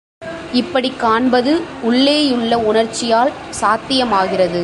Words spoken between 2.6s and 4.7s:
உணர்ச்சியால் சாத்தியமாகிறது.